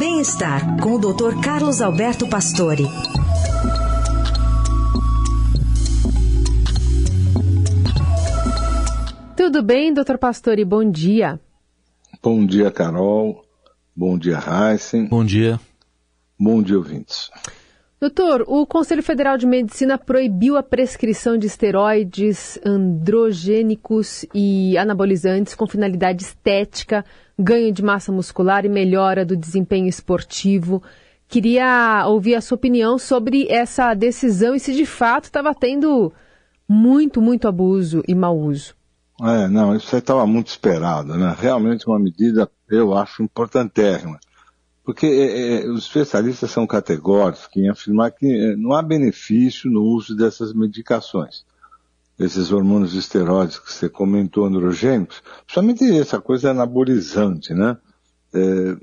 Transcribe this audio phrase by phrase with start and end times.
[0.00, 1.42] Bem-estar com o Dr.
[1.44, 2.84] Carlos Alberto Pastore.
[9.36, 10.64] Tudo bem, doutor Pastore?
[10.64, 11.38] Bom dia.
[12.22, 13.44] Bom dia, Carol.
[13.94, 15.06] Bom dia, Heisen.
[15.06, 15.60] Bom dia.
[16.38, 17.19] Bom dia, ouvintes.
[18.00, 25.66] Doutor, o Conselho Federal de Medicina proibiu a prescrição de esteroides androgênicos e anabolizantes com
[25.66, 27.04] finalidade estética,
[27.38, 30.82] ganho de massa muscular e melhora do desempenho esportivo.
[31.28, 36.10] Queria ouvir a sua opinião sobre essa decisão e se de fato estava tendo
[36.66, 38.74] muito, muito abuso e mau uso.
[39.20, 41.36] É, não, isso estava muito esperado, né?
[41.38, 44.18] Realmente uma medida, eu acho, importantérrima.
[44.84, 49.82] Porque é, é, os especialistas são categóricos em afirmar que é, não há benefício no
[49.82, 51.44] uso dessas medicações.
[52.18, 57.76] Esses hormônios esteroides que você comentou, androgênicos, principalmente essa coisa anabolizante, né?
[58.32, 58.76] É,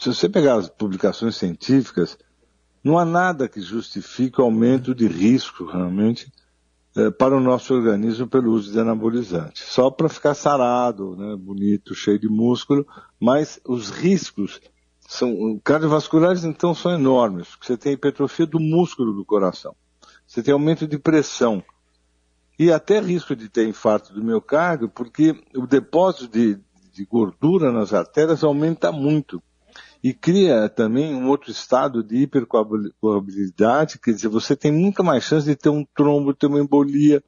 [0.00, 2.18] se você pegar as publicações científicas,
[2.82, 6.32] não há nada que justifique o aumento de risco, realmente,
[6.96, 9.62] é, para o nosso organismo pelo uso de anabolizante.
[9.62, 12.86] Só para ficar sarado, né, bonito, cheio de músculo,
[13.20, 14.60] mas os riscos
[15.12, 17.48] são cardiovasculares então são enormes.
[17.60, 19.76] Você tem hipertrofia do músculo do coração.
[20.26, 21.62] Você tem aumento de pressão.
[22.58, 26.58] E até risco de ter infarto do miocárdio, porque o depósito de,
[26.92, 29.42] de gordura nas artérias aumenta muito.
[30.02, 35.46] E cria também um outro estado de hipercoagulabilidade, quer dizer, você tem muita mais chance
[35.46, 37.22] de ter um trombo, ter uma embolia.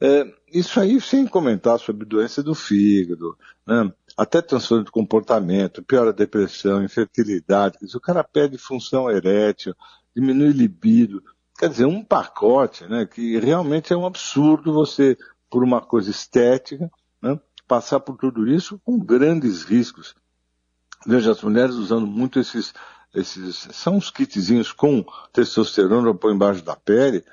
[0.00, 3.92] É, isso aí sem comentar sobre doença do fígado, né?
[4.16, 9.74] até transtorno de comportamento, piora a depressão, infertilidade, o cara perde função erétil,
[10.14, 11.22] diminui libido,
[11.58, 15.16] quer dizer, um pacote, né, que realmente é um absurdo você,
[15.50, 20.14] por uma coisa estética, né, passar por tudo isso com grandes riscos.
[21.06, 22.72] Veja, as mulheres usando muito esses,
[23.14, 27.24] esses, são uns kitzinhos com testosterona para embaixo da pele,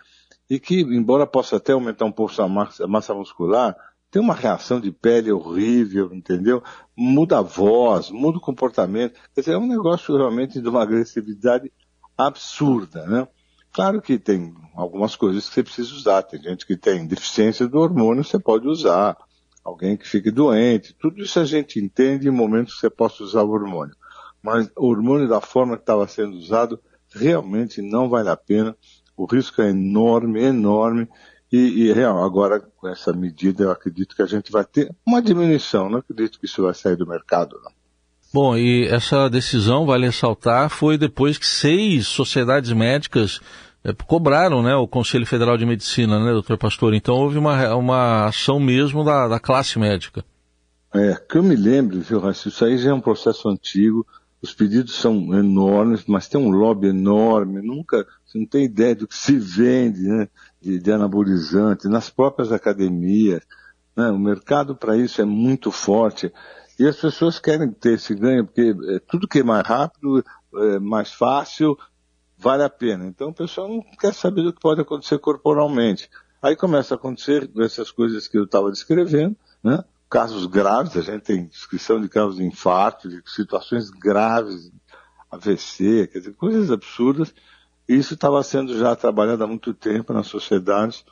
[0.49, 3.75] e que, embora possa até aumentar um pouco a massa, a massa muscular,
[4.13, 6.61] tem uma reação de pele horrível, entendeu?
[6.95, 9.19] Muda a voz, muda o comportamento.
[9.33, 11.73] Quer dizer, é um negócio realmente de uma agressividade
[12.15, 13.27] absurda, né?
[13.73, 16.21] Claro que tem algumas coisas que você precisa usar.
[16.21, 19.17] Tem gente que tem deficiência do hormônio, você pode usar.
[19.63, 20.93] Alguém que fique doente.
[20.93, 23.95] Tudo isso a gente entende em momentos que você possa usar o hormônio.
[24.43, 26.79] Mas o hormônio da forma que estava sendo usado
[27.11, 28.77] realmente não vale a pena.
[29.17, 31.09] O risco é enorme, enorme.
[31.53, 35.21] E, e real, agora com essa medida eu acredito que a gente vai ter uma
[35.21, 37.61] diminuição, não acredito que isso vai sair do mercado.
[37.63, 37.71] Não.
[38.33, 43.39] Bom, e essa decisão, vale ressaltar, foi depois que seis sociedades médicas
[43.83, 46.95] é, cobraram né, o Conselho Federal de Medicina, né, doutor Pastor?
[46.95, 50.25] Então houve uma, uma ação mesmo da, da classe médica.
[50.91, 54.03] É, que eu me lembro, viu, Raci, isso aí já é um processo antigo,
[54.41, 59.07] os pedidos são enormes, mas tem um lobby enorme, nunca, você não tem ideia do
[59.07, 60.27] que se vende, né?
[60.63, 63.43] De, de anabolizante, nas próprias academias.
[63.95, 64.09] Né?
[64.09, 66.31] O mercado para isso é muito forte.
[66.79, 70.23] E as pessoas querem ter esse ganho, porque é, tudo que é mais rápido,
[70.55, 71.77] é mais fácil,
[72.37, 73.05] vale a pena.
[73.05, 76.09] Então o pessoal não quer saber do que pode acontecer corporalmente.
[76.41, 79.83] Aí começa a acontecer essas coisas que eu estava descrevendo, né?
[80.09, 84.71] casos graves, a gente tem descrição de casos de infarto, de situações graves,
[85.31, 87.33] AVC, quer dizer, coisas absurdas,
[87.87, 91.03] isso estava sendo já trabalhado há muito tempo nas sociedades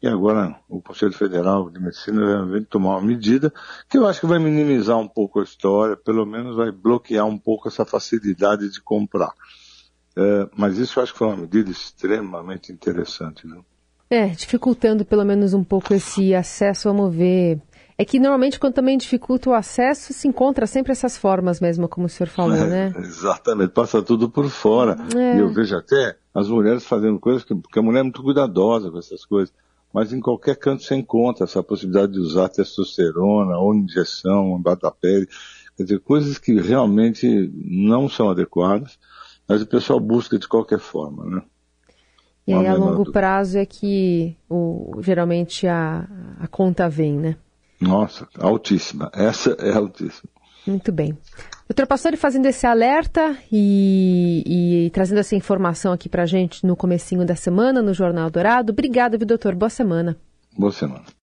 [0.00, 3.52] e agora o Conselho Federal de Medicina vem tomar uma medida
[3.88, 7.38] que eu acho que vai minimizar um pouco a história, pelo menos vai bloquear um
[7.38, 9.32] pouco essa facilidade de comprar.
[10.16, 13.46] É, mas isso eu acho que foi uma medida extremamente interessante.
[13.46, 13.64] Viu?
[14.10, 17.60] É, dificultando pelo menos um pouco esse acesso, vamos ver
[18.00, 22.06] é que normalmente quando também dificulta o acesso, se encontra sempre essas formas mesmo, como
[22.06, 22.94] o senhor falou, é, né?
[22.98, 24.96] Exatamente, passa tudo por fora.
[25.16, 25.36] É.
[25.36, 28.88] E eu vejo até as mulheres fazendo coisas, que, porque a mulher é muito cuidadosa
[28.88, 29.52] com essas coisas.
[29.92, 34.92] Mas em qualquer canto você encontra essa possibilidade de usar testosterona ou injeção embaixo da
[34.92, 35.26] pele.
[35.76, 38.96] Quer dizer, coisas que realmente não são adequadas,
[39.48, 41.42] mas o pessoal busca de qualquer forma, né?
[42.46, 46.08] E aí, a longo prazo é que o, geralmente a,
[46.38, 47.36] a conta vem, né?
[47.80, 49.10] Nossa, altíssima.
[49.14, 50.30] Essa é altíssima.
[50.66, 51.16] Muito bem.
[51.68, 57.24] Doutor Pastore fazendo esse alerta e, e trazendo essa informação aqui para gente no comecinho
[57.24, 58.72] da semana no Jornal Dourado.
[58.72, 59.54] Obrigada, viu, doutor?
[59.54, 60.16] Boa semana.
[60.56, 61.04] Boa semana.